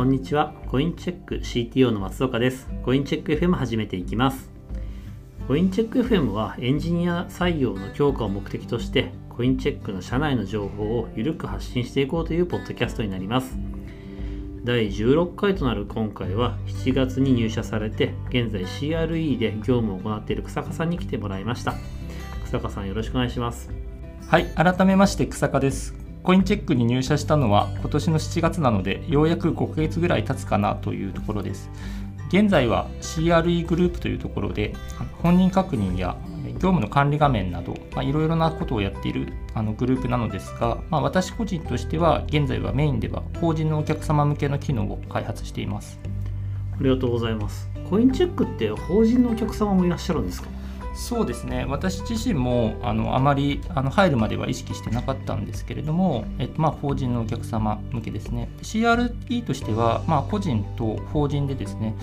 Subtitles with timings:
[0.00, 0.54] こんにちは。
[0.68, 2.66] コインチェック CTO の松岡です。
[2.82, 4.50] コインチェック FM 始めていきます。
[5.46, 13.58] コインチェック FM はエンジニア採用の強化を目的として、コインチェックの社内の情報をゆるく発信していこうというポッドキャストになります。
[14.64, 21.74] 第16回となる今回は7月に入社されて現在 CRE で業務を行っている草加さんに来てもらいました
[22.44, 23.70] 草加さんよろしくお願いします
[24.28, 25.99] はい、改めまして草加です。
[26.22, 31.70] コインチェックに入社したのは今年の7月なので、ようやく5ヶ月ぐらい経つかなというところです。
[32.28, 34.74] 現在は CRE グループというところで、
[35.22, 36.16] 本人確認や
[36.54, 45.98] 業務の管理画面など、まあ、いろいろなことをやっているあのグループなのですが、まあ、私個人としては、現在はメインでは法人のお客様向けの機能を開発しています。
[46.78, 50.48] ありがとうございますコインチェックって法人のお客様もいらっしゃるんですか？
[50.94, 61.96] そうですね私自身もあのあまりあの入るまでは意識してなかったんですけれども、えっとまあ、法人のお客様向けですね CRE としては、まあ、個人と法人でですね、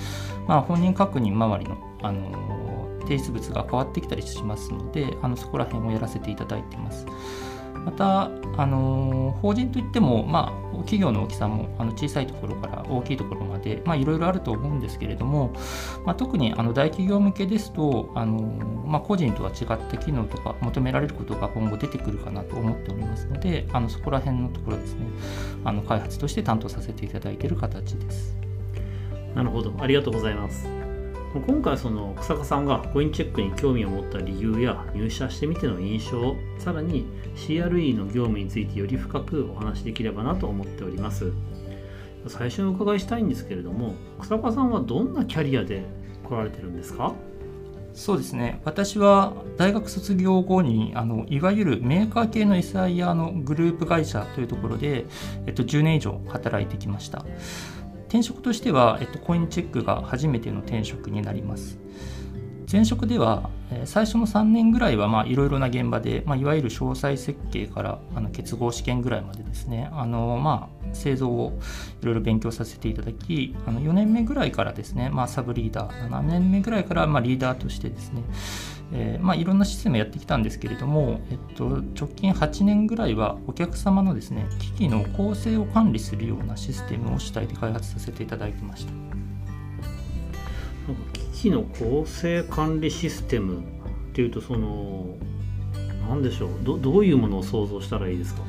[0.48, 2.68] まあ、本人確認周りのあの
[3.02, 7.06] 提出物が変わってきたりしますのであのそこら辺をやらせていただいています。
[7.88, 15.54] また、あの法人といっても、まあ、企業の大きさもあの小さいところから大きいところまで、いろいろあると思うんですけれども、
[16.06, 18.42] まあ、特にあの大企業向けですと、あの
[18.86, 25.06] まあ、個人とは違った機能とか求められることが今後出てくるかなと思っておりますので、あのそこら辺のところですね、
[25.64, 28.36] あの開発として担当させていただいている形です。
[29.34, 30.87] なるほどありがとうございます
[31.34, 41.32] 今回その草加さんがコインチェックに興味を持った理由や入社してみての印象さらに CRE の業務についてより深くお話しできればなと思っております。
[42.28, 45.86] 最初にお伺いしたいんですけれども草加さんはどんなキャリアで
[46.24, 47.14] 来られてるんですか？
[47.94, 48.62] そうですね。
[48.64, 55.06] 私は大学卒業後にあのいわゆるメーカー系の SIR のグループ会社というところで、
[55.46, 57.26] えっと、10年以上働いてきました。
[58.08, 61.78] 転職としては、えっと、コインチェックが初めての転職になります。
[62.70, 63.50] 前職では
[63.86, 69.90] 最初の3年ぐらいはいろいろな現場で、まあ、いわゆる詳細設計からあの結合試験ぐらいまでですね。
[69.94, 71.58] あの、まあ、製造を
[72.02, 78.22] いろいろ勉強させていただきあの4年目ぐらいからですね、まあ、サブリーダー7年目ぐらいからまあリーダーとしてですね
[78.94, 88.94] えーまあ、いろんなシステムやってきたんですけれども、えっと、直近8年ぐらいはお客様のですね機器の構成を管理するようなシステムを主体で開発させていただきました。
[91.34, 93.62] 機器の構成管理システムっ
[94.14, 95.18] ていうとその
[96.10, 98.42] 何でしょうどどういうものを想像したらいいですか？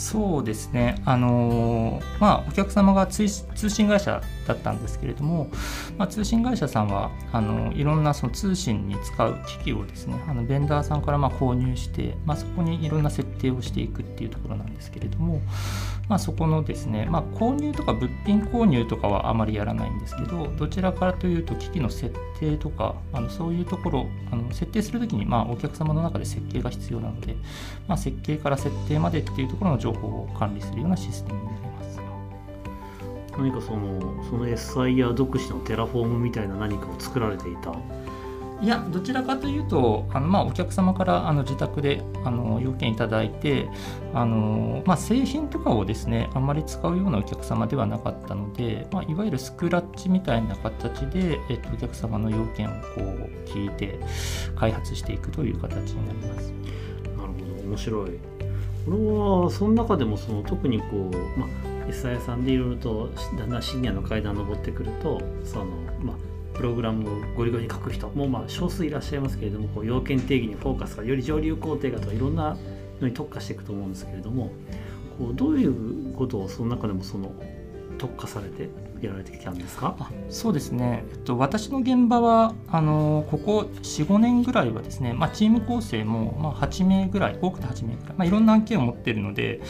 [0.00, 5.50] そうですね、あのーまあ、お客様が通信会社だったんですけれども、
[5.98, 15.42] まあ、通信会社さんはあのいろんなその通信に使う機器をですねあのベンダーさんからま購入して、まあ、そこにいろんな設定をしていくっていうところなんですけれども、
[16.10, 27.36] まあ、そこのですね、まあ、購入とか物品購入とかはあまりやらないんですけどどちらからというと機器の設定とかあのそういうところあの設定するときにまあお客様の中で設計が必要なので、
[27.86, 32.00] まあ、設計から設定までっていうところの情報を管理するようなシステムになります。
[33.38, 37.72] 何かそのその SIR 独自のテラフォームみたいな何かを作られていた
[38.62, 43.68] いやどちらかというとあの、まあ、お客様からあの受託であの要件いただいて
[44.12, 53.98] あの、まあ、製品とかをですねあんまり使うようなお客様ではなかったので、まあ、いわゆるスクラッチみたいな形で、えっと、お客様の要件をこう聞いて
[54.56, 56.52] 開発していくという形になります。
[57.16, 58.10] なるほど面白い
[58.84, 58.96] これ
[59.44, 61.48] はその中でもその特にこう、まあ、
[61.88, 65.66] SI さんでいろいろとだんだんシニアの階段登ってくるとその、
[66.02, 66.16] まあ、
[66.60, 72.54] プログラムをゴリゴリに書く人もまあ少数いらっしゃいますけれどもこう要件定義にフォーカスがより上流工程がとかいろんな
[73.00, 74.52] のに特化していくと思うんですけれども
[75.18, 77.32] こうどういうことをその中でもその
[77.96, 78.68] 特化されて
[79.00, 79.96] やられてきたんですか？
[79.98, 89.62] あそうですね、えっと、私の現場はあのここ45年ぐらいはですね、まあ、チーム構成も、まあ、8名ぐらい多くて8名ぐらい、まあ、いろんな案件を持っているので、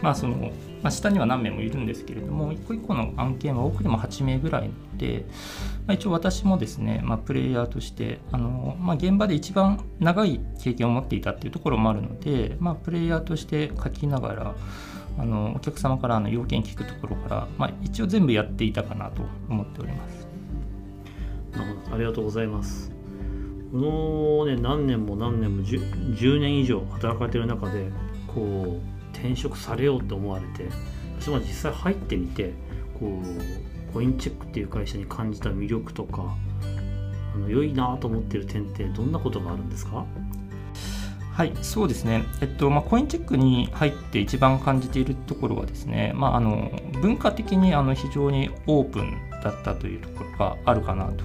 [0.00, 0.50] まあその
[0.82, 5.24] まあ、下には何名もいるんですけれども一個一個の案件は多くても8名ぐらいで、
[5.86, 14.54] まあ、一応私もですね、まあ、プレイヤーとしてあの、まあ、現場で一番長い経験を持っていたっていうところもあるので、まあ、プレイヤーとして書きながら
[15.18, 20.28] あのお客様からの要件聞くところから、まあ、一応全部やっていたかなと思っております。
[21.52, 22.92] なるほどありがとうございます
[23.72, 27.90] このね何年も何年も 10, 10年以上働かれてる中で
[28.26, 30.68] こう転職されようと思われて
[31.20, 32.52] 私も実際入ってみて
[32.98, 36.36] こうコインチェックっていう会社に感じた魅力とか
[37.34, 40.06] あの良いなと思ってる点ってどんなことがあるんですか？
[41.32, 51.24] はい、そうですね、えっとまあ、コインチェックに入って一番感じているところはですね、まあ、あの文化的にあの非常にオープンだったというところがあるかなと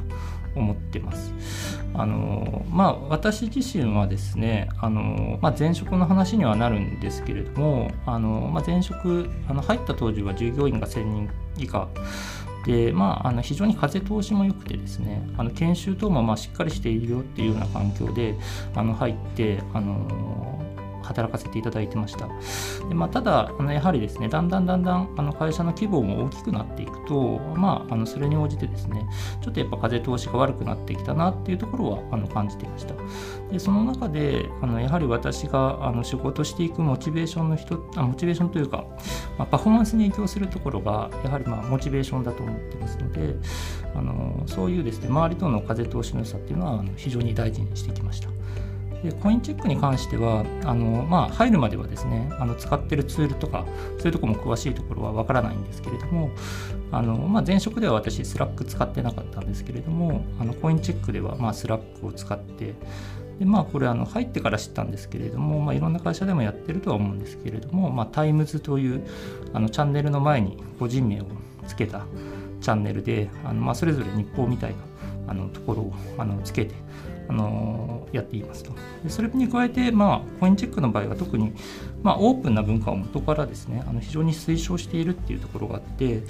[0.55, 1.33] 思ってます。
[1.95, 11.87] あのまあ、私自身はですねあの、まあ、前職の話にはなるんですけれどもあの、まあ、前職あの入った当時は従業員が1000人以下
[12.65, 18.35] で、まあ、あの非常に風通しも良くてですねあの研修等もまあしっかりしているよっていうような環境で
[18.75, 20.63] あの入ってあの
[21.03, 22.27] 働かせていただいてました。
[22.87, 29.05] でまあ、ただあの、やはりですね、だんだんだんだんあの会社の規模も大きくなっていくと、まあ、あのそれに応じてですね、
[29.41, 32.95] ちょっとやっぱ風通しが悪くなってきたなっていうところはあの感じていました。
[33.51, 38.85] でその中で、あのやはり私があの仕事していくモチベーションの人、あモチベーションというか、
[39.37, 43.35] まあ、パフォーマンスに影響するところが、やはりまあモチベーションだと思ってますので、
[43.95, 48.29] あのそういうですね、周りとの風通しの良さっていうのはあの非常に大事にしてきました。
[49.03, 53.65] でコインチェックに関してはあの、まあ、入るまではですねあの使ってるツールとか
[53.97, 56.31] そういうとこも詳しいところはわからないんですけれども
[56.91, 62.75] あの、まあ、前職では私スラック使ってなかったんですけれどもあのコインチェックではまあスラックを使って
[63.39, 69.05] でまあこれあの入ってから知ったんですけれども、まあ、いろんな会社でもやってるとは思うんですけれども、まあ、タイムズという
[69.53, 71.25] あのチャンネルの前に個人名を
[71.67, 72.05] つけた
[72.61, 74.77] チャンネルであの、まあ、それぞれ日報みたいな
[75.27, 76.75] あのところをあのつけて
[77.27, 78.71] あのやっていますと。
[79.07, 81.53] それに加えて、まあ、コインチェックの場合は特に、
[82.01, 86.23] まあ、オープンな文化を元からですねあの非常に推奨しているっていうところがあって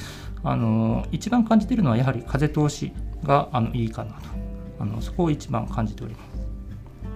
[0.43, 2.93] あの一番感じているのはやはり風通し
[3.23, 4.17] があのいいかなと
[4.79, 6.47] あのそこを一番感じております。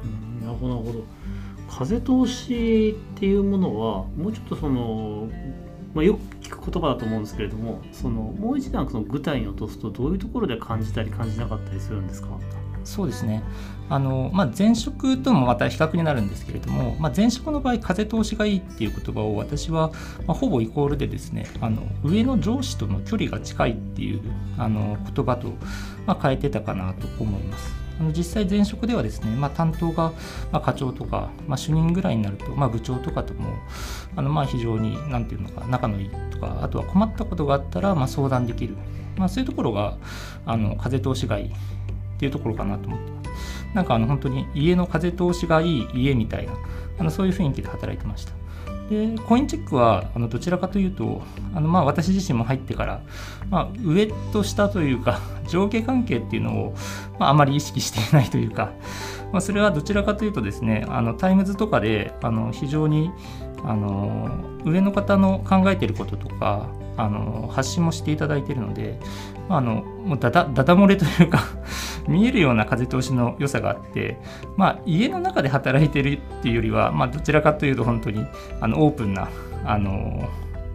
[0.03, 1.03] うんなるほどなるほど
[1.69, 5.27] 風通しっていうものはもうちょっとその、
[5.93, 12.29] まあ、よく聞く言葉だと思うんですけれどもそのもう一段その具体に落とすとどういうところで感じたり感じなかったりするんですか？
[12.87, 13.43] そうですね。
[13.89, 19.91] あの、まあ、前職ともまた比較になるんですけれども、まあ、前職の場合風通しがいいっていう言葉を私は、
[20.25, 24.21] まあ、ほぼイコールでですねあの上の上司との距離が近いっていう
[24.57, 25.49] あの言葉と、
[26.05, 27.73] まあ、変えてたかなと思います。
[27.99, 30.13] あの実際前職ではですね、まあ、担当が、
[30.51, 33.55] まあ、課長とか、まあ、主任ぐらいになると、まあ、部長とかとも
[34.15, 38.77] あのまあ非常に何て言うのか仲のいいとかあとは困ったことがあったらまあ相談できる、
[39.17, 39.97] まあ、そういうところが
[40.45, 41.51] あの風通しがいい。
[42.17, 43.27] っていうところかなと思ってます。
[43.73, 46.53] なんかあの本当に家の風通しがいい家みたいな
[46.99, 48.33] あのそういう雰囲気で働いてました。
[48.89, 51.21] でコインチェックはあのどちらかというと
[51.53, 53.01] あのまあ私自身も入ってから、
[53.49, 56.75] まあ、上と下というか 上下関係っていうのを、
[57.19, 58.71] まあ、あまり意識していないというか、
[59.33, 63.11] まあ、それはどちらかというとですねあのタイムズとかであの非常に
[63.65, 64.29] あの
[64.63, 68.99] 上の方の考えてることとかあの発信もしていただいているので、
[69.49, 71.43] まあ、あのもうだだだだ漏れというか
[72.07, 74.17] 見えるような風通しの良さがあって、
[74.55, 78.25] まあ、家の中で働いてるっていうよりは、まあ、どちらかというと本当に
[78.61, 79.29] あのオープンな
[79.65, 80.29] あの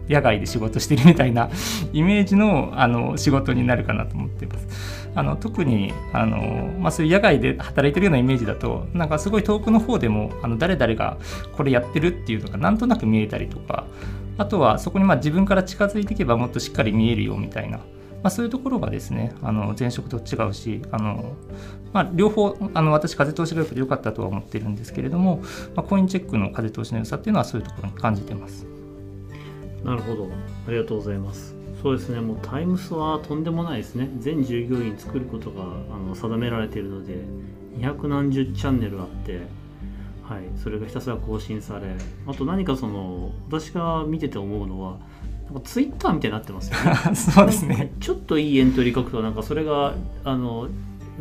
[0.09, 1.49] 野外で仕事してるみたいな
[1.93, 5.03] イメージのあの仕事になるかなと思っています。
[5.15, 11.17] あの特にあの、まあ、そういう野外で働いてるようなイメージだとなんかすごい遠くの方でもあの誰々が
[11.55, 13.85] これやってるっていうのがなんとなく見えたりとか
[14.39, 17.81] あとはそこにまあ自分から近づいていけばもっとしっかり見えるよみたいな、
[18.23, 21.33] まあ、そういうところがですねあの前職と違うしあの、
[21.91, 25.43] まあ、両方あの私風通しが良くて良かったとは思ってるんですけれども、
[25.75, 28.65] まあ、コインチェックの風通しの良さっていうのはそういうところに感じてます。
[29.83, 30.29] なるほど。
[30.67, 31.53] ありがとうございます。
[31.81, 32.21] そうですね。
[32.21, 34.09] もうタイムスはとんでもないですね。
[34.19, 37.17] 全従業員作ることがあの定められているので
[37.77, 39.41] 200何十チャンネルあって
[40.23, 41.87] はい、それがひたすら更新され
[42.25, 44.97] あと何かその私が見てて思うのは
[45.45, 47.15] なんかツイッターみたいになってますよね。
[47.15, 47.91] そうですね。
[47.99, 50.67] ちょっといいエントリー書くとなんかそれがあの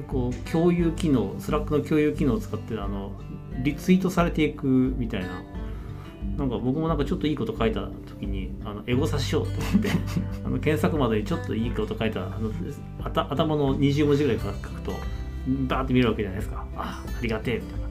[0.08, 3.12] こう共有機能スラックの共有機能を使ってあの
[3.62, 5.42] リツイートされていくみたいな。
[6.36, 9.90] なんか僕もなんかちょっといいこと書いた時にあのエゴサしようと思って
[10.46, 12.50] あの検索までにちょっといいこと書いたあの
[13.28, 14.92] 頭の20文字ぐらい書くと
[15.68, 16.64] バーって見るわけじゃないですか。
[16.76, 17.54] あありがてえ。
[17.56, 17.86] みたいな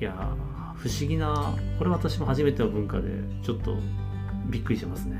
[0.00, 0.36] いや
[0.76, 3.08] 不思議なこれ私も初めての文化で
[3.42, 3.76] ちょっと
[4.46, 5.18] びっくりしてますね。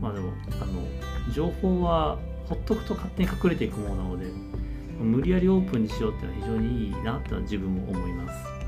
[0.00, 4.26] まあでもあの情報はほっとくと勝手に隠れていくものなので
[4.98, 8.60] 無理やりオープンにしようっていうのは非常にいいなって自分も思います。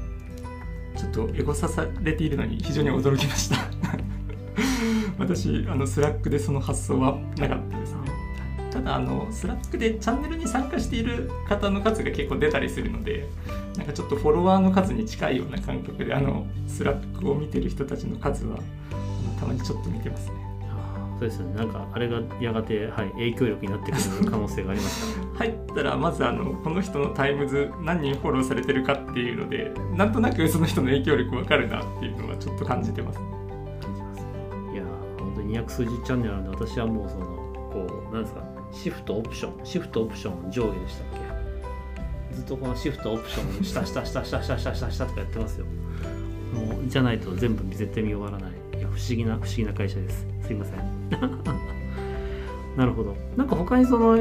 [0.97, 3.57] ちょっとエゴさされているのに非常に驚きました。
[5.19, 8.01] 私あのスラックでその発想はなかったですね。
[8.71, 13.29] ただあのスラックでチャンネルに参加している方の数が結構出たりするので
[13.77, 18.59] なんかちょっとフォロワーの数に近いような感覚であのスラックを見てる人たちの数は
[19.43, 20.35] たまにちょっと見てますね。
[21.19, 21.55] そうですね。
[21.55, 33.25] なんかあれがやがて、はい、影響力になってくる可能性がありますか 入ったらまずあのこの人のタイムズ何人フォローされてるかっていうのでなんとなくその人の影響力わかるなっていうのはちょっと感じてます、ね。
[33.81, 34.21] 感じます。
[34.73, 34.85] いや
[35.19, 37.25] 本当に200数十チャンネルなんで私はもうその
[37.73, 41.07] こうなんですかシフトオプションシフトオプション上下でしたっ
[42.31, 42.35] け？
[42.35, 45.67] ずっとこのシフトオプション下下下下下下下下とかやってますよ
[46.53, 48.62] もうじゃないと全部絶対見終わらない
[48.95, 50.27] 不思議な不思議な会社です。
[50.43, 50.77] すいません。
[52.77, 53.15] なるほど。
[53.37, 54.17] なんか他にその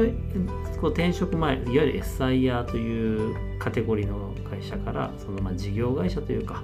[0.80, 6.62] こう転職前いわゆる SIR というカテゴリーの会社からそのまあ事業会社というか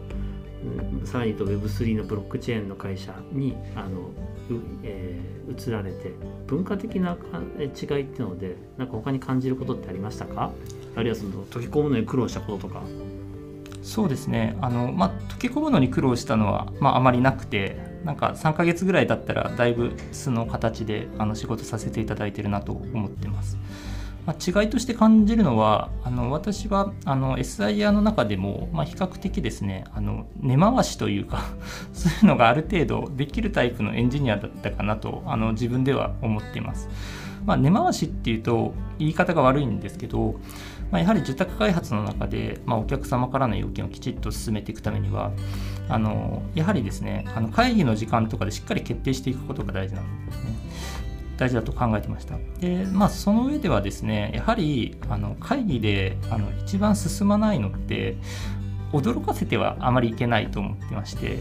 [1.04, 4.10] さらに言うと Web3 のブロックチェーンの会社にあの、
[4.82, 6.12] えー移られて
[6.46, 7.16] 文化的な
[7.58, 7.70] 違い
[8.02, 10.50] っていうのでなんか他に感じることってありましたか？
[10.94, 12.82] あるいはその溶け込むのに苦労したこととか。
[13.82, 14.56] そうですね。
[14.60, 23.58] あの、まあ、溶け込むのに苦労したのは、まあ、あまりなくてなんか3ヶ月ぐらいだったらだいぶ素の形であの仕事させていただいてるなと思ってます。
[24.26, 31.44] まあ、違いとして感じるのはあの私はあの SIR の中でも、まあ、比較的ですねあの根回しというか
[31.94, 36.90] そういうのがある程度できるタイプのエンジニアだったかなとあの自分では思っています。
[37.46, 40.38] まあ、根回しっていうと言い方が悪いんですけど、
[40.90, 45.33] まあ、やはり受託開発の中で、まあ、お客様からの要件をきちっと進めていくためには
[45.88, 50.50] あのやはりですねあの会議の時間とかでしっかり決定していくことが大事なんですね。
[51.38, 52.37] 大事だと考えてました。
[52.61, 58.16] で、まあ、その上ではですね、やはりあの会議であの一番進まないのって、
[58.92, 61.38] 驚かせてはあまりいけないと思ってまして、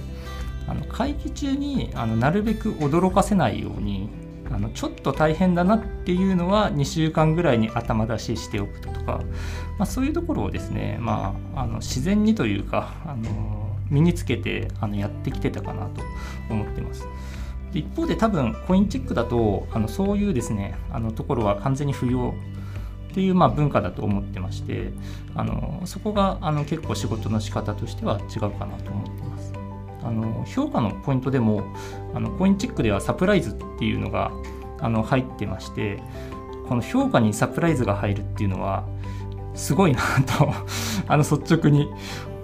[0.68, 4.10] あの会議中にあのなるべく驚かせないように、
[4.51, 9.22] あのちょっと大変だなっていうのは2週間ぐらいに頭出ししておくとか、
[9.77, 16.01] まあ、そういうところをですね、まあ、あの自然にというかあの身につけてあのやってきてたかなと
[16.50, 17.08] 思ってます。
[17.74, 22.34] 一方で多分コインチェックだとあのそういうですねあのところは完全に不要
[23.12, 24.92] っていうまあ文化だと思ってまして
[25.36, 29.56] あのそこがあの結構仕事の仕方としては違うかなと思ってます。
[30.04, 31.63] あの評価のポイントでも
[32.13, 34.32] あのコインチェックではサプライズっていうのが
[34.80, 36.01] あの入ってまして
[36.68, 38.86] この評価にサプライズが入るっていうのは
[39.56, 40.01] すごいな
[40.38, 40.54] と
[41.08, 41.89] あの率直に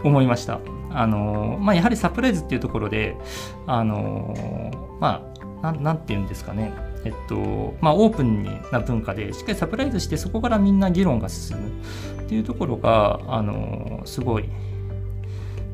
[0.04, 0.60] 思いました。
[0.96, 3.18] あのまあ、やはりサプライズっていうところで、
[3.66, 5.24] あのま
[5.64, 6.72] あ、ななんて言うんですかね、
[7.04, 11.70] えっとまあ、オープンな文化でしっかりサプライズしてそこからみんな議論が進む
[12.22, 14.50] っていうところが、あのすごい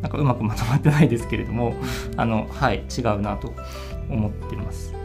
[0.01, 1.74] なんかうまくまとまってないですけれども
[2.18, 3.53] あの、はい、違うなと
[4.10, 5.00] 思ってます。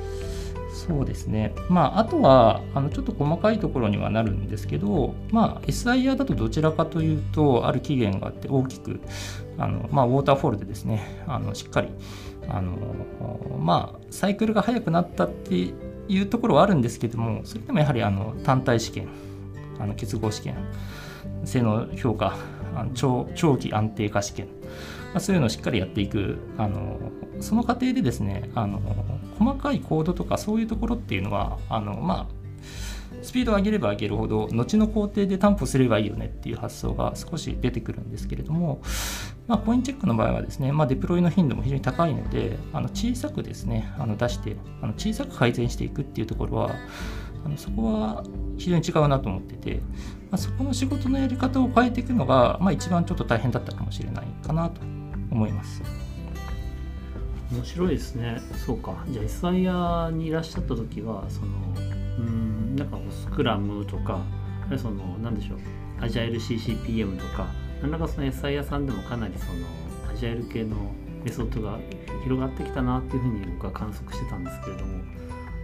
[0.87, 1.55] そうですね。
[1.71, 9.01] まあ、あとは、あの、ちょっと細かいところにはなるんですけど、まあ、SIR だとどちらかというと、ある期限があって大きく、
[9.57, 11.89] あの、まあ、ウォーターフォールでですね、あの、しっかり、
[12.49, 12.77] あの、
[13.59, 19.09] まあ、サイクルが速くなったっていうところはあるんですけども、それでもやはり、あの、単体試験、
[19.79, 20.57] あの、結合試験、
[21.45, 22.37] 性能評価、
[22.75, 24.49] あの長長期安定化試験、
[25.15, 26.99] まあ、そういうのをしっかりやっていく、あの、
[27.41, 28.81] その過程でですね、あの、
[29.39, 32.35] 細かいコードとかそういうところっていうのはあのまあ
[33.23, 38.83] スピードを上げれば上げるほど後の工程で担保すればいいよねっていう発想が少し出てくるんですけれども、
[39.47, 46.71] まあ、コインチェックの場合はですね、まあ、デプロイの頻度も非常に高いのであの小さくですねあの出してあの小さく改善していくっていうところは
[47.47, 48.25] あのそこは
[48.59, 49.77] 非常に違うなと思ってて、
[50.31, 54.83] まあ、そこの仕事のやり方を変えていくのが、まあ、一番ちょっと大変だったかもしれないかなと
[55.35, 55.83] 思います。
[57.53, 58.41] 面白いですね。
[58.65, 59.05] そうか。
[59.09, 61.53] じゃあ SIR にいらっしゃった時はその
[62.19, 64.23] うんなんかスクラムとか
[64.79, 65.59] その何でしょう。
[66.01, 67.47] アジャイル CCPM とか
[67.83, 70.77] 何らかその SIR さんでもかなりそのアジャイル系の
[71.25, 71.79] メソッドが
[72.23, 75.04] 広がってきたなっていうふうに僕は観測してたんですけれども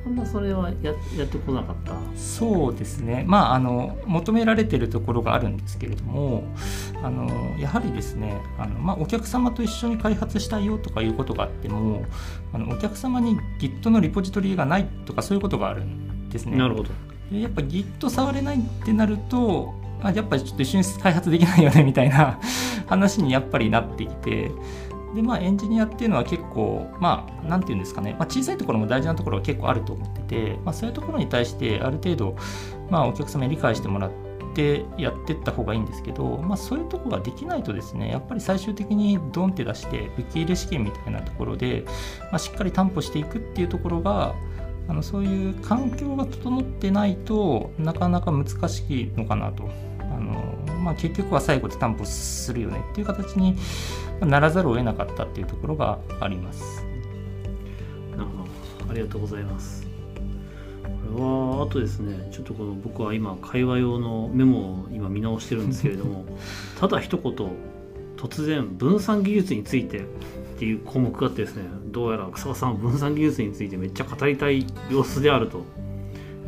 [0.07, 1.93] あんまそれはややってこなかった？
[2.17, 6.45] そうですね、まあ、あの求められてるところがあるんですけれども
[7.03, 7.29] あの
[7.59, 12.05] やはりですねあの、まあ、お客様と一緒に開発したいよとかいうことがあっても
[12.53, 16.57] あのお客様に Git のリポジトリがないとかそういうことがあるんですね。
[16.57, 16.91] なるほど。
[17.31, 22.41] でやっぱ Git 触れないってなるとあやっぱりちょっと一緒に開発できないよねみたいな
[22.87, 24.51] 話にやっぱりなってきて
[25.15, 32.37] でまあエンジニアっていうのは結構まあなんていうんですかね、まあ、小さいところも大事なところは結構あると思ってて、まあ、そういうところに対してある程度
[32.91, 34.11] まあお客様に理解してもらっ
[34.55, 41.85] てやってった方がいいんですけど、まあ、そういうとこができないとですねやっぱり最終的にドンって出して受け入れ試験みたいなところで、
[42.31, 44.35] まあ、しっかり担保していくっていうところが
[44.89, 49.69] あのそういう環境が整ってないとなかなか難しいのかなと。
[50.01, 50.50] あの
[50.81, 53.57] まあ、結局は最後で担保するよねっていう形に
[54.21, 56.85] ならざるを得なかったっていうところがあります。
[58.13, 58.45] なるほ
[58.87, 58.91] ど。
[58.91, 59.87] ありがとうございます。
[60.83, 66.25] これはあとですねちょっとこの僕は今会話用のメモを今見直してるんですけれども
[66.81, 67.33] ただ一言
[68.17, 70.03] 突然分散技術についてっ
[70.59, 75.65] ていう項目があってですねどうやら草場さんは分散技術についてめっちゃ語りたい様子であると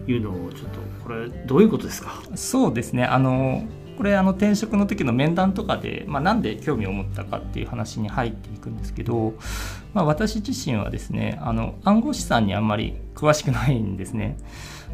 [0.06, 2.22] いうのをちょっとこれどういうことですか？
[2.36, 3.04] そうですね。
[3.04, 3.64] あの
[3.96, 9.34] これあの転職の時の面談とかで、まあ、なんで興味を持ったかっていう話に入っていくんですけど、
[9.94, 14.36] まあ、私自身はですねあの暗号資産にあんまり詳しくないんですね。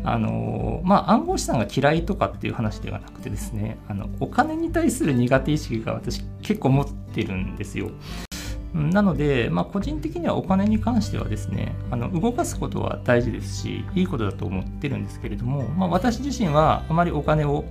[0.04, 7.90] あのまあ、暗号資産が嫌いとかっていう話ではなくてですねあのお金に対する苦手意識が私結構持ってるんですよ。
[8.74, 17.64] なので、まあ、個人的にはお金に関してはですねあの動かすことは大事ですしいいことだと思ってるんですけれども、まあ、私自身はあまりお金を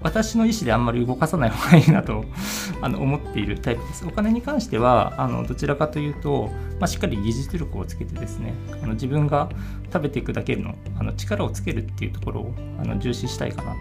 [0.00, 2.24] 私の意思であんまり動かさない方がいいなと
[2.80, 4.06] あの思っているタイプです。
[4.06, 9.48] お金に関してはあのどちらかというと、まあ、しっかり技術力をつけてですねあの自分が
[9.92, 13.78] 食べていくだけのあの力をつけるっていうところをあの重視したいかなと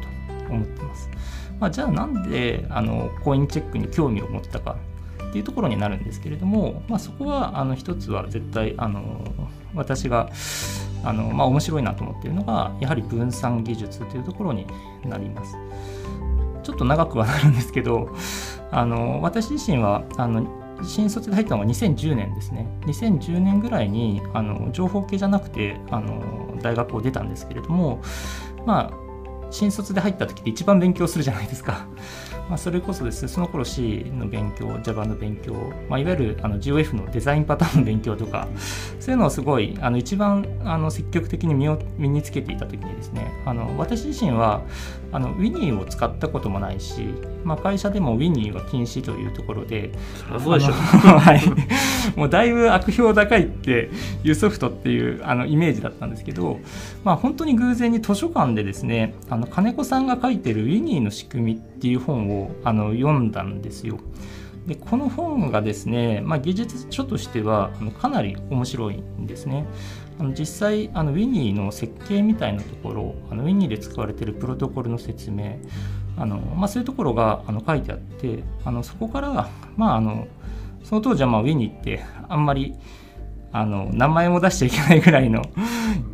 [0.49, 1.09] 思ってます。
[1.59, 4.75] まあ、じゃあなんであのコインチェックに興味を持ったか
[5.29, 9.01] っていうところになるんですけれども、まあ、そこはあの一つは絶対あの
[9.75, 10.29] 私が
[11.03, 14.65] あの、まあ、面白いなと思っているのがやはり分散技術というところに
[15.05, 15.55] なります。
[16.67, 18.13] ちょっと長くはなるんですけど
[18.71, 20.45] あの私自身はあの
[20.83, 22.67] 新卒で入ったのが2010年ですね。
[22.81, 28.01] 2010年ぐらいにあの情報系じゃなくてあの大学を出たんですけれども
[28.65, 29.07] まあ
[29.49, 31.87] 新卒で入った時って一番勉強するじゃないですか。
[32.49, 33.23] まあ、それこそです。
[33.23, 35.53] ね、その頃 C の勉強、Java の勉強、
[35.89, 38.47] まあ、いわゆるあの GOF のデザインパターンの勉強とか、
[38.99, 44.61] そういうのをすごい、あの一番あの積極的に身を身につけていた時にですね、あの私自身は
[45.11, 47.07] あの Winnie を使ったこともないし、
[47.43, 49.91] まあ、会社でも Winnie は禁止というところで、
[50.43, 50.73] そうでしょ
[51.17, 51.41] はい、
[52.17, 53.89] もうだいぶ悪評高いって
[54.23, 56.59] いうソフトっていうあのイメージだったんですけど、
[57.03, 63.99] まあ、本当に偶然に図書館でですね、あの金子さんが書いてる Winnie の仕組みっていう本をあの読んだんですよ。
[64.67, 67.71] でこの本がですね、まあ、技術書としては
[68.01, 69.65] かなり面白いんですね。
[70.19, 75.57] あの実際あの Winnie の設計みたいなところあの Winnie で使われているプロトコルの説明
[76.17, 80.27] あの、まあ、そういうところがあの書いてあってあのそこから、まあ、あの
[80.83, 82.75] その当時はまあ Winnie ってあんまり
[83.51, 85.41] あの名前も出しちゃいけないぐらいの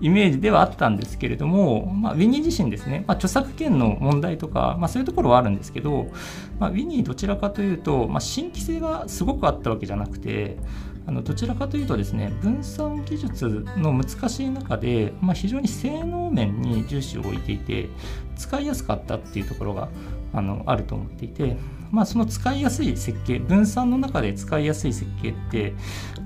[0.02, 6.08] イメージではあったんですけれども、まあ、ウィニー自身ですね、まあ、著作権の問題とか、まあ、そういうところはあるんですけど、
[6.60, 10.58] まあ、ウィニーどちらかというと、まあ、新規性がすごくあったわけじゃなくて
[11.06, 17.90] あのどちらかというとですね分散技術の難しい中で、まあ、非常に性能面に重視を置いていて
[18.38, 19.90] 使いやすかったっていうところが
[20.34, 21.58] あのあると思っていて、
[21.92, 25.74] まあ、その使いやすい設計分散の中で使いやすい設計って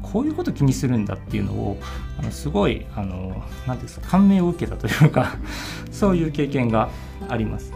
[0.01, 1.77] こういうこと気にするんだっていうのを
[2.19, 5.35] あのすごいあの何ですか感銘を受けたというか
[5.91, 6.89] そういう経験が
[7.27, 7.73] あります。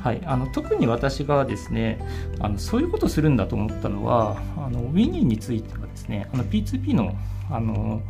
[0.00, 1.98] はい、あの特に私がですね
[2.38, 7.14] あのそういうことするんだと思ったのはあの Winnie についてですねあの P2P の
[7.50, 8.02] あの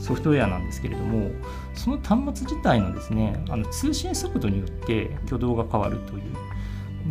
[0.00, 1.30] ソフトウェアなんですけれども
[1.74, 6.22] その端末自体のですねあの通信速度によって挙動が変わるという。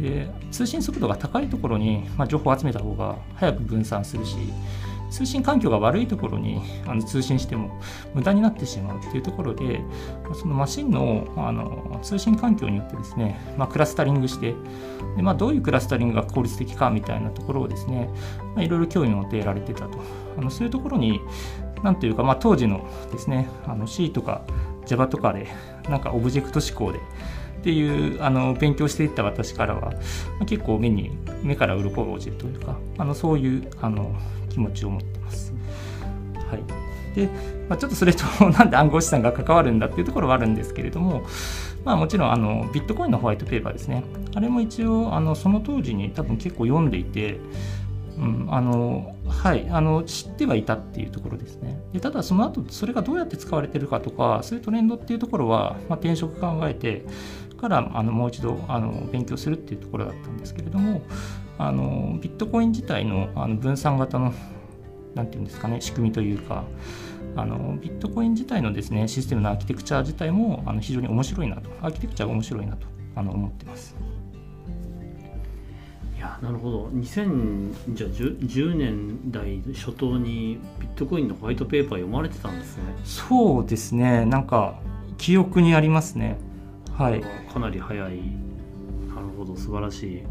[0.01, 4.36] で通信速度が高いところに、まあ、情報を集めた方が早く分散するし
[5.13, 7.80] 通信環境が悪いところにあの通信しても
[8.15, 9.80] 無駄になってしまうっていうところで
[10.34, 14.56] そのマシンのあの通信環境によってですね、まあ、クラスタリングして
[15.15, 18.10] で、まあ、どういうクラスタリングが効率的かみたいなところをですね、
[18.56, 19.99] まあ、いろいろ興味を持って得られてたと。
[20.36, 21.21] あのそういうところに
[21.84, 24.41] 何というか、まあ、当時のですねあの C とか
[24.88, 25.47] Java とかで
[25.89, 29.93] なんかオブジェクト思考でっていうあの勉強していった私からは
[30.45, 31.12] 結構目に
[31.43, 34.13] 目から鱗が落ちるというかあのそういうあの
[34.53, 35.53] 気持ちを持ってます。
[36.49, 37.27] はい、で、
[37.67, 41.23] まあ、ちょっとそれと なんで暗号資産が関わるんだっていうところはあるんですけれども、
[41.83, 44.03] まあ、もちろんあのビットコインのホワイトペーパーですね。
[44.35, 47.39] あれも一応あのその当時に多分結構読んでいて
[48.17, 51.81] うん、あのはいあの知ってはいたっていうところですね。
[51.93, 57.05] でただその後それがどうやって使われてるかとかそういうトレンドっていうところは、まあ、転職考えて
[57.59, 61.01] からあのもう一度あの勉強するっていうところだったんですけれども
[61.57, 64.33] あのビットコイン自体のあの分散型の
[65.15, 66.63] 何て言うんですかね仕組みというか
[67.35, 71.69] あのビットコイン自体のですねシステムのアーキテクチャ自体もあの非常に面白いなと。
[71.81, 73.95] アーキテクチャが面白いなとあの思ってます。
[76.15, 76.85] いやなるほど。
[76.89, 82.83] 2010年代初頭にビットコインのホワイトペーパー読まれてたんですね。
[83.03, 84.25] そうですね。
[84.25, 84.79] なんか
[85.17, 86.37] 記憶にありますね。
[86.95, 87.21] はい。
[87.51, 88.11] かなり早い。
[89.13, 89.55] なるほど。
[89.55, 90.23] 素晴らしい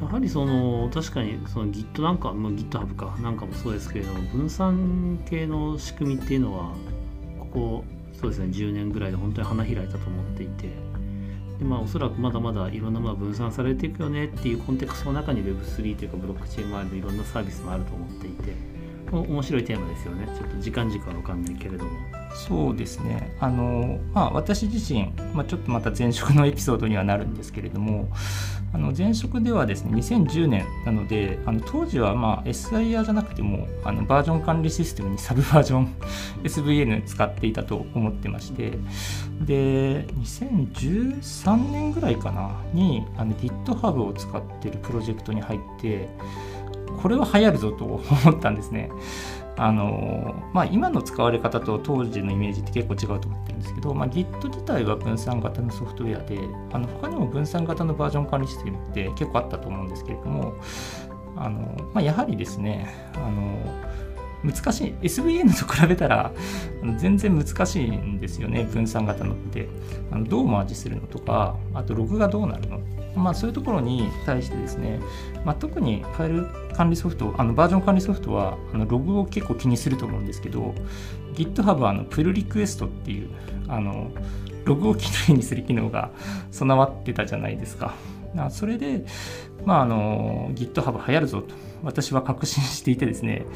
[0.00, 6.72] やはりその確かにその Git なんか、まあ、GitHub かなんかもそうですけれども分散系の仕組みっていうのは
[7.38, 7.84] ここ
[8.20, 10.68] そうですね10年ぐらいで本当に花開いたと思っていて
[11.58, 18.75] でまあ、おそらくまだまだいろんなものが分散されていくよねっていうコンテクストの中に Web3 というかブロックチェーン周りのいろんなサービスもあると思っていて
[19.12, 20.26] 面白いテーマですよね。
[20.36, 21.90] ちょっと時間軸は分かんないけれども。
[22.34, 23.34] そうですね。
[23.40, 28.08] あの、まあ、私自身、まあ、ちょっとまた前職のエピソードにはなるんですけれども
[28.72, 35.94] あの前職ではですね2010年なのであの当時はまあ SIR じゃなくてもあのバージョン管理システムにサブバージョン
[36.42, 38.72] SVN 使っていたと思ってまして
[39.40, 46.08] で2013年ぐらいかなにあの GitHub を使ってるプロジェクトに入って
[47.00, 48.00] これは流行るぞと思
[48.32, 48.90] ったんですね。
[49.58, 56.38] あのまあ、今の使われ方と当時のイメージって結構違うと思ってるんですけど、まあ、Git 自体は分散型のソフトウェアで
[56.72, 60.54] あの他にも分散型のバージョン管理システムって結構あったと思うんですけれども
[61.36, 63.58] あの、まあ、やはりですねあの
[64.44, 66.32] 難しい SVN と比べたら
[66.98, 69.68] 全然難しいんですよね分散型のって
[70.12, 72.80] あのどうマージするのとかあとログがどうなるのっ
[73.16, 75.00] まあ、そういうところに対してですね、
[75.44, 80.74] まあ、特にファイル管理ソフトあのバージョン管理ソフトはあのログを結構気にすると思うんですけど
[81.34, 83.30] GitHub はあのプルリクエストっていう
[83.68, 84.10] あの
[84.64, 86.10] ログをきれいにする機能が
[86.50, 87.94] 備わってたじゃないですか。
[88.50, 89.06] それで、
[89.64, 93.46] まあ、あの GitHub 流行るぞと私は確信していてですね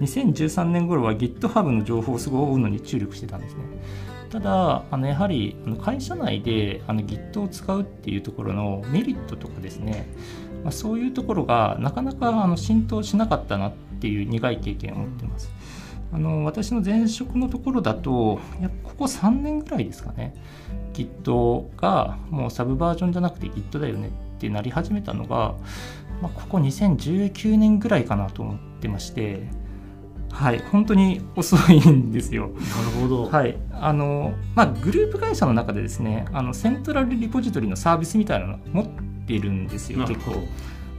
[0.00, 3.60] 2013年頃は GitHub の情報をすごい追うのに注力してたんですね。
[4.30, 10.06] ただ、あのやはりあの会社内であの Git を使うっていうところのメリットとかですね、
[10.64, 15.50] まあ、そういうところがなかなかあの浸透しなかったなっていう苦い経験を持ってます。
[16.12, 20.34] あの私の前職のところだと、やここ3年ぐらいですかね、
[20.92, 25.56] Git がもうサブバージョンじゃなくて Git だよねってなり始めたのが、
[26.22, 29.48] まあ、ここ2019年ぐらいかなと思ってまして、
[30.30, 32.48] はい、本当に遅いんですよ。
[32.48, 32.60] なる
[33.00, 33.24] ほど。
[33.24, 38.86] はい、あのまあグループ会社の中でですね、あのセントラルリポジトリのサービスみたいなの持っ
[39.26, 40.06] ているんですよ。
[40.06, 40.32] 結構。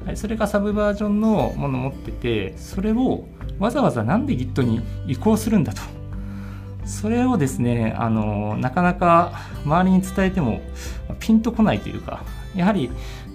[0.06, 3.26] はい、それがサブバージョンのものを持ってて、それを
[3.60, 5.82] わざわざなんで Git に移行するんだと。
[6.86, 9.34] それをですね、あのなかなか
[9.66, 10.62] 周りに伝えても
[11.20, 12.24] ピンとこないというか、
[12.56, 12.90] やはり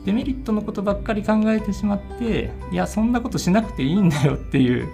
[0.04, 4.88] デメリットのことばっかり考えてしまっていやそんなことしなくていいんだよっていう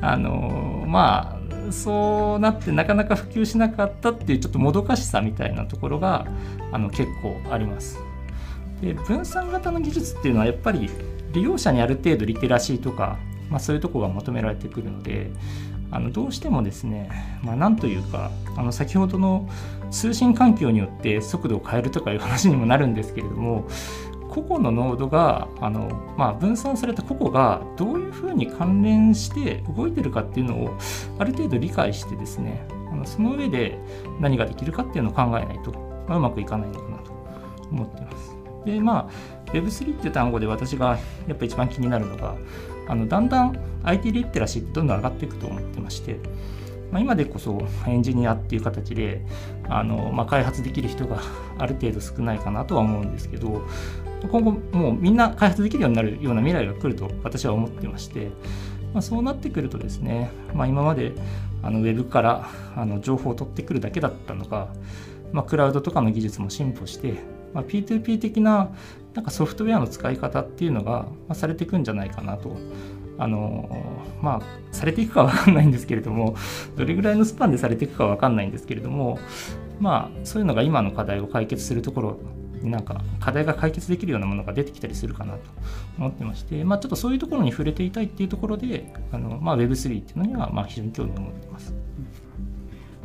[0.00, 1.41] あのまあ
[1.72, 6.26] そうなってなかなか普及しなかったっていうちょっともどかしさみたいなところが
[6.70, 7.98] あの結構あります。
[8.80, 10.90] で分散型の技術っていうのはやっぱり
[11.32, 15.30] 利用者にある程度リテラシーとか、まあ、そういうとこが求められてくるので
[15.92, 17.10] あのどうしてもですね、
[17.42, 19.48] まあ、なんというかあの先ほどの
[19.90, 23.68] 通信環境によって速度を変えるとかいう話にもなるんですけれども
[24.30, 30.78] 個々のノードがあの、まあ、分散された個々がどういうふうに関連して動いてるかっていうのを
[31.18, 33.78] ある程度理解してですねあのその上で
[34.20, 35.72] 何ができるかっていうのを考えないと、
[36.08, 37.12] まあ、うまくいかないのかなと
[37.70, 38.36] 思っています。
[38.64, 39.10] でま
[39.46, 42.36] あ Web3 っていう単語で私がやっぱ一番気になるのが
[42.88, 46.18] あのだんだん IT リテラシーってどんどん上がっていくと思ってまして
[46.92, 49.22] まあ、今でこそエンジニアっていう形で
[49.68, 51.22] あの、まあ、開発できる人が
[51.58, 53.66] ある程度少ないかなとは思うんですけど
[54.28, 58.30] 今後もうみんな開発できるようになるような未来が来ると私は思ってまして、
[58.92, 61.12] まあ、そうなってくるとですね、まあ、今まで
[61.62, 64.68] あのウェブからあの情報を取ってくるだけだったのが、
[65.32, 67.14] まあ、クラウドとかの技術も進歩して、
[67.54, 68.70] まあ、P2P 的な
[69.14, 72.56] なんかソフトウェアの使い方っていうのが、まあ、されていくんじゃないかなと
[73.18, 73.68] あの
[74.22, 76.34] まあされていくかは分かんないんですけれども
[76.76, 79.18] どれぐらいのスパンでされていくかは分かんないんですけれども
[79.78, 82.18] まあそういうのが今の課題を解決するところ
[82.62, 85.40] なんか課題が解決できるようなものが出てきたりするかなと
[85.98, 91.74] 思ってまして、まあ、ちょっとそういうところに触れていたいっていうところであの、まあ、Web3 っていうのにはまあ非常に興味を持ってます。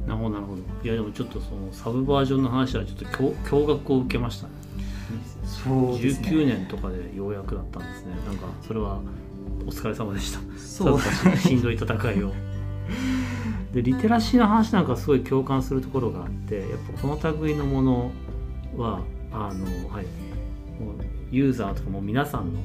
[0.07, 0.61] なるほどなるほど。
[0.83, 3.33] いやでもちょっとそのサブバージョンの話はちょっと驚
[3.65, 4.53] 愕を受けましたね。
[5.43, 6.29] そうですね。
[6.29, 8.15] 19年とかでようやくだったんですね。
[8.25, 9.01] なんかそれは
[9.65, 10.39] お疲れ様でした。
[10.57, 11.01] そう。
[11.37, 12.31] しんどい戦いを。
[13.73, 18.11] でリテラシーの話なんかすごい共感するところがあってやっぱこの類のもの
[18.77, 19.01] は
[19.45, 20.05] あの、はい、
[20.81, 20.95] もう
[21.31, 22.59] ユーザーとかも皆さんの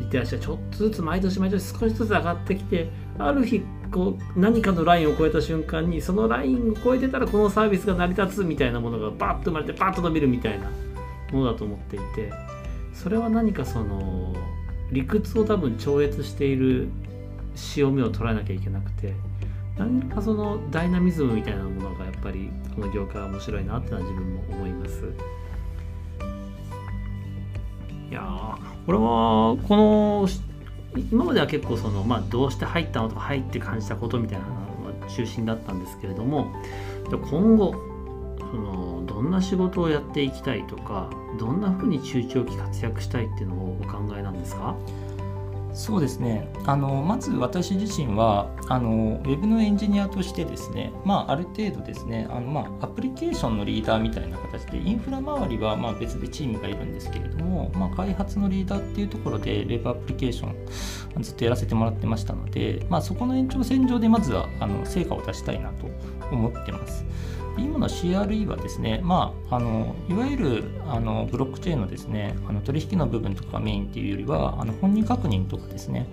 [0.00, 10.70] リテラシーはちょっとずつ毎年毎年少しずつ上がってきてある日こう何かのラインを超えた瞬間にそのラインを超えてたらこのサービスが成り立つみたいなものがバッと生まれてバッと伸びるみたいな
[11.32, 12.32] ものだと思っていて
[12.92, 14.34] それは何かその
[14.92, 16.88] 理屈を多分超越している
[17.54, 19.14] 潮目を捉えなきゃいけなくて
[19.78, 25.04] 何かそのダイナミズムみたいなものがやっぱりこの業界は面白いなってのは自分も思います。
[28.10, 30.28] いやこれはこの
[31.12, 34.54] 今までは結構その、まあ、どうして入ったのとか入って感じたことみたいなの
[35.00, 36.52] が中心だったんですけれども
[37.10, 37.74] 今後
[38.40, 44.74] そのどんな仕事をやっていきたいとかどんなふうに中長期活躍したいっていうのをお考えなんですか？
[45.72, 65.86] そうですねあのまず私自身はあのウェブのエンジニアとしてですね、まあ、ある程度ですねあの、まあ、アプリケーションのリーダーみたいな形でインフラ周りはま別でチームがいるんですけれども、まあ、開発のリーダーっていうところでウェブアプリケーションずっとやらせてもらってましたので、まあ、そこの延長線上でまずはあの成果を出したいなと
[66.30, 67.04] 思ってます。
[67.58, 76.12] 今の CRE はですね、まあ、あのいわゆるあのブロックチェーンのですねあの取引の部分とかメインっていうよりはあの本人確認とかですね、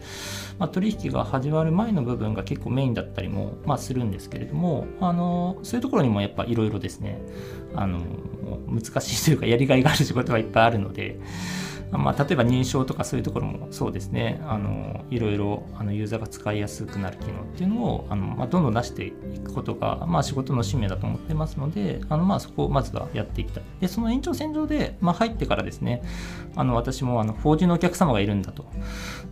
[0.59, 7.21] まあ、取引が始まる前の部分が結構メインだったりも、まあ、するんですけれどもあのそういうところにもやっぱいろいろですね
[7.75, 7.99] あの
[8.67, 11.19] 難しいというかやりがいがある仕事がいっぱいあるので。
[11.91, 14.41] まあ、例えば認証とかそういうところもそうですね。
[14.45, 23.61] あのいろいろあのユーザーが使いやすくなる機能っていうのをあの、まあ、どんどん出していくことが、まあ、仕事の使命だと思ってますのであの、まあ、そこをまずはやっていきた。
[23.61, 26.01] いでその延長線上で、まあ、入ってからですね
[26.55, 28.65] あの私もあの法人のお客様がいるんだと。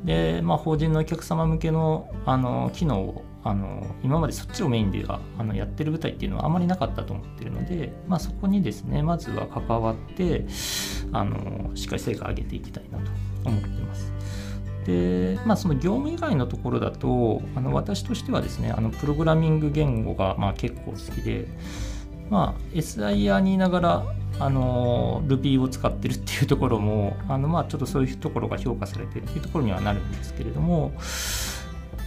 [0.03, 10.47] で、まあ、法人のお客様向けのあの機能をあの今までそっちをメインではあのやってる舞台っていうのはあまりなかったと思ってるので、まあ、そこにですねまずは関わって
[11.11, 13.11] あのしっかり成果を上げていきたいなと
[13.45, 14.11] 思ってます。
[14.85, 21.47] でまあ、その業務以外のところだとあの私としてはですねあのプログラミング言語がまあ結構好きで、
[22.29, 24.05] まあ、SIR にいながら
[24.39, 30.91] あの Ruby を使ってるっていうところもあのまあちょっとそういうところが評価されてっていうところにはなるんですけれども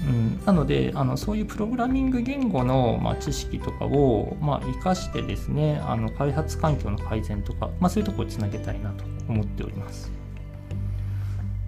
[0.06, 10.12] うん、なのであのそういうプログラミング言語の、まあ、知識とかを、まあ、活かしてですねあの開発環境の改善とか、まあ、そういうところをつなげたいなと思っております。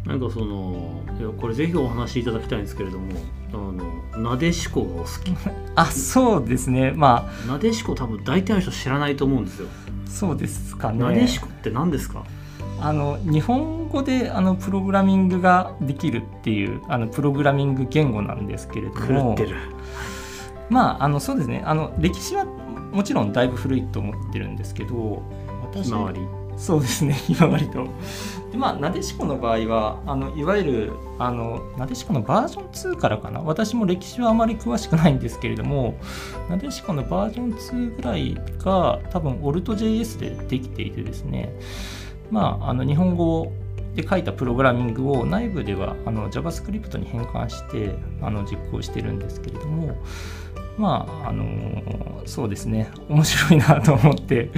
[0.06, 3.12] なんかそのいやこれぜひお話しいただきたいんですけれども
[3.52, 3.56] あ
[4.16, 5.32] のなでしこがお好き。
[5.74, 6.92] あそうですね。
[6.92, 9.68] まあなでしこ多分大体の人知らないと思うんですよ。
[10.06, 10.98] そうですかね。
[10.98, 12.24] なでしこって何ですか？
[12.80, 19.36] あの日本語であのプログラミングができるっていうあのプログラミング言語なんですけれども
[20.68, 21.62] まああのそうですね。
[21.64, 25.22] あの歴史はもちろんだいぶ古いと思ってるんですけど
[25.62, 26.12] 私は
[26.56, 27.16] そうですね。
[27.28, 27.86] 今割と。
[28.52, 33.40] でまあなでしこの場合はあのいわゆるあのなでしこのバージョン2からかな？
[33.40, 35.94] 私も歴史はあまり詳しくないんですけれども
[36.48, 41.54] なでしこのバージョン2ぐらいが多分 AltJS でできていてですね
[42.30, 43.52] まあ、あの日本語
[43.94, 49.96] で書いたプログラミングを内部ではあの JavaScript に変換してあの実行してるんですけれども、
[50.78, 54.50] まあ、あのそうですね、面白いなと思って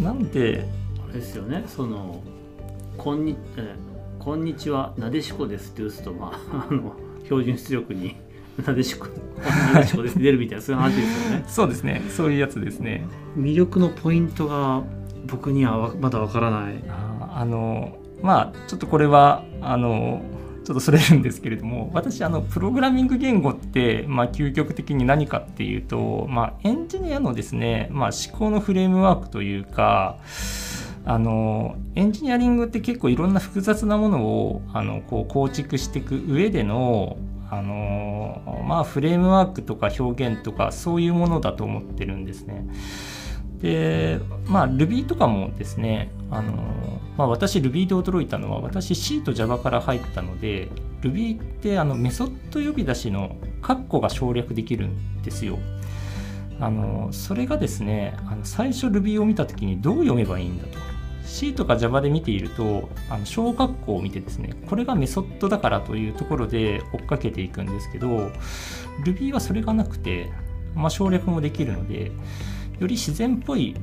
[0.00, 0.64] なんで。
[1.04, 2.22] あれですよね、その、
[2.96, 3.74] こんに、え
[4.18, 6.94] こんにちは、なでしこですって打つと、まあ、 あの
[7.24, 8.16] 標準出力に
[8.66, 9.06] なでしこ、
[9.72, 11.44] なでしこです出るみたいな、そういう話ですよね。
[11.48, 13.06] そうですね、そういうやつですね。
[13.38, 14.82] 魅力のポイントが
[15.26, 20.22] 僕にはまだわからないあのまあちょっとこれはあの
[20.64, 30.18] ちょっとそれるんですけれども私あのプログラミング言語って、まあ、究極的に何かっていうと、まあ、エンジニアのですね、まあ、思考のフレームワークというか
[31.04, 37.16] あのエンジニアリングって結構いろんな複雑なものをあのこう構築していく上での
[37.48, 42.66] あのまあフレームワークとか表現とかそういうものだと思ってるんですね。
[43.60, 46.52] で、まあ、Ruby とかもですね、あの
[47.16, 50.68] まあ、私 Ruby で驚いたのは、私 C と Java から入ったので、
[51.00, 55.58] Ruby ってあのメソッド呼び出しの括弧が省略できるんですよ。
[56.58, 60.78] あのそれがですね、あの最初 Ruby を見たときにどう読めばいいんだと。
[61.24, 68.30] C とか Java で見ていると、あの小括弧を見てですね、これがメソッドだからというところで追っかけていくんですけど、
[69.04, 70.30] Ruby はそれがなくて、
[70.74, 72.12] まあ、省略もできるので、
[72.78, 73.74] より自然っぽい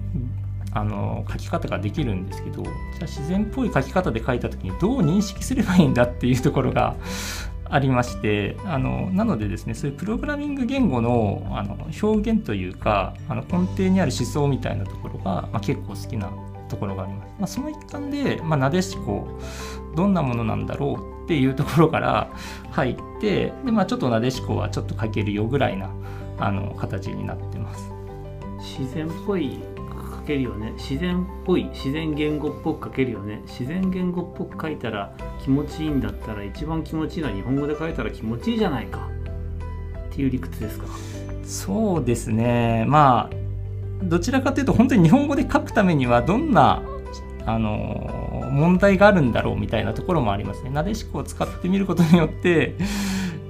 [0.75, 6.95] あの書き方ができるんですけどじゃあ自然っぽい書き方で書いた時にどう認識すればいいんだっていうところが
[7.69, 16.29] ありましてあのなのでですねそういうプログラミング言語のあの表現というかあの根底にある思想みたいなところが、まあ、結構好きな
[16.69, 17.29] ところがあります。
[17.39, 19.39] まあ、その一環で、まあ、なでしこ
[19.95, 22.29] どんなものなんだろうっていうところから
[22.71, 25.89] 入ってで、まあ、ちょっとなでしこはちょっと書けるよぐらいな
[26.39, 27.92] あの形になってます。
[28.63, 29.59] 自然っぽい
[30.11, 30.71] 書けるよね。
[30.77, 33.41] 自然っぽい自然言語っぽく書けるよね。
[33.45, 39.09] 自然言語っぽく書いたら気持ちいいんだったら一番気持ちいいのは日本語で書いたら気持ちいいじゃないか。
[40.09, 40.85] っていう理屈ですか？
[41.43, 42.85] そうですね。
[42.87, 43.35] まあ
[44.05, 46.81] どちらかというと本当に日本語で書くためにはどんな
[47.45, 50.69] あの問題があるんだろうみたいなところもありますね。
[50.69, 52.75] なでしこを使ってみることによって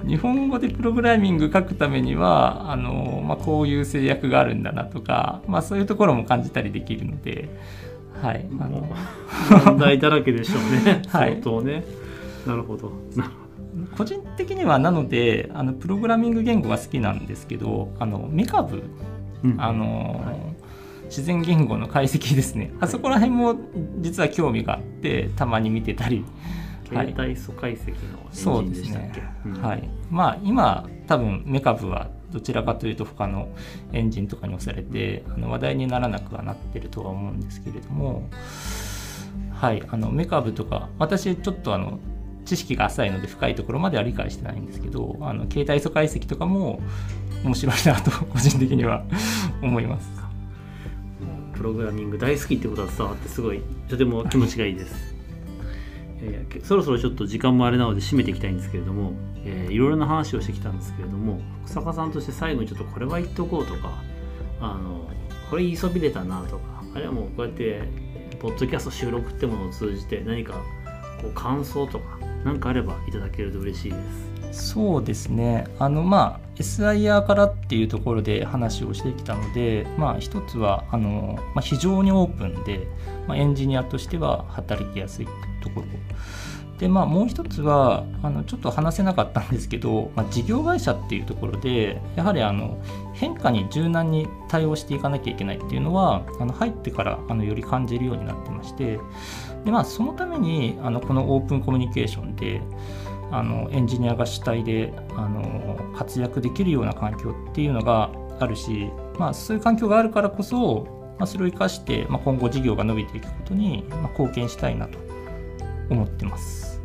[0.06, 7.48] 日本語でプログラミング書くためにはあの、まあ、こういう制約があるんだなとか、まあ、そういうところも感じたりできるので、
[8.22, 8.88] はい、あの。
[9.64, 11.02] 問題だらけでしょうね。
[11.08, 11.30] はい。
[11.30, 11.84] 相当ね、
[12.46, 12.92] なるほど。
[13.96, 18.84] 個人的にはなのであのプログラミング言語が好きなんですけどあのメカブ
[19.42, 19.56] うん。
[19.58, 20.36] あの、はい。
[21.06, 22.72] 自然言語の解析ですね。
[22.80, 23.56] あそこら辺も
[24.00, 29.62] 実は興味があってたまに見てたりはい携帯素解析のエンジンそうですでしたっけ、ね、うん。
[29.62, 29.88] はい。
[30.10, 33.48] まあ今多分メカブはどちらかというと他の
[33.92, 38.28] エンジンとかに押されてあの話題にならなくはなってるとは思うんですけれども
[39.52, 39.82] はい。
[39.88, 41.98] あのメカブとか私ちょっとあの
[42.44, 46.80] 知識が浅いので深いところまでは理解してないんですけどあの携帯素解析とかも
[47.44, 49.04] 面白いなと個人的には
[49.62, 50.24] 思います。
[51.54, 55.13] プログラミング大好きってことが伝わってすごいとても気持ちがいいです。
[56.22, 59.12] いやいやけそろそろちょっと時間もあれなので締めていきたいんですけれども、
[59.44, 64.02] えーいろいろな話をしてきたんですけれども草加さんとして最後にちょっとこれは言っとこうとか
[64.60, 65.08] あの
[65.50, 67.82] これ言いそびれたなとかあるいはもうこうやって
[68.38, 70.54] ポッドキャスト収録ってものを通じて何か
[71.20, 74.74] こう感想とか何かあればいただけると嬉しいです。
[74.74, 82.86] そうですねあのまあ SIR からっていうところで話をしてきたのでまあ一つはあの、まあ、非常にオープンで、
[83.26, 85.26] まあ、エンジニアとしては働きやすい
[85.62, 85.86] ところ。
[86.78, 98.98] でまあもう一つはあのちょっと話せなかったんですけど、まあ、事業会社っていうところでやはりあの変化に柔軟に対応していかなきゃいけないっていうのはあの入ってからあのより感じるようになってまして。
[99.64, 102.60] でまあそのためにあのこのオープンコミュニケーションで
[103.30, 114.98] あのエンジニアが主体であの活躍できるような環境っていうのがあるし、まあ、そういう環境があるからこそ、まあ、それを生かして、まあ、今後事業が伸びていくことに、まあ、貢献したいなと
[115.90, 116.80] 思ってます。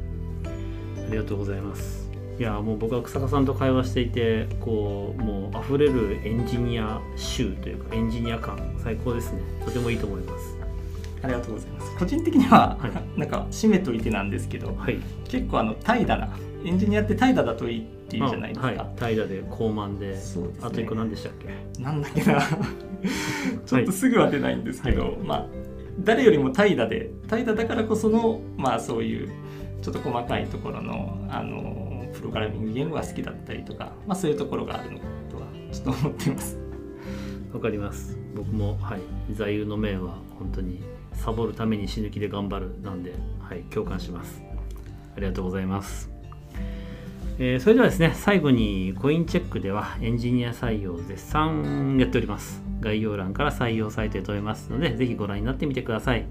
[0.45, 1.99] ありがとうございます。
[2.39, 10.58] いやもう僕は草加さんと会話していてこうもう溢れるエンジニア集というかエンジニア感最高ですねとてもいいと思います
[11.21, 11.97] ありがとうございます。
[11.97, 13.19] 個人的には、はい。
[13.19, 14.99] なんか締めといてなんですけどはい。
[15.27, 16.29] 結構あの怠惰な
[16.65, 18.67] エンジニアって怠惰だといいっていうじゃないですか。
[18.67, 18.77] はい。
[18.97, 20.57] 怠惰で高慢でね。
[20.61, 21.81] あと一個何でしたっけ？
[21.81, 22.41] なんだっけな。
[23.65, 25.45] ちょっとすぐは出ないんですけど、まあ
[26.01, 29.29] 誰よりも怠惰で怠惰だからこそのまあそういう
[29.81, 36.57] ちょっと細かいところのあのプログラミング言語が好きだったりとか、まあ、そういうところがあるのかとはちょっと思っています。
[37.53, 38.17] わかります。
[38.35, 39.01] 僕もはい。
[39.33, 40.81] 座右の銘は本当に
[41.19, 44.41] サボるために死ぬ気で頑張るなんではい共感します。
[45.15, 46.09] ありがとうございます。
[47.37, 52.61] えーそれではですね最後にコインチェックではエンジニア採用絶賛やっております。
[52.81, 56.25] 概要欄から採用サイトへ飛べますのでぜひご覧になってみてください。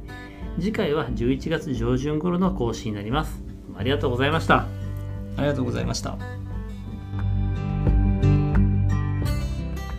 [0.59, 3.42] 次回は11月上旬頃の更新になります。
[3.77, 4.66] ありがとうございました。
[5.37, 6.38] ありがとうございました。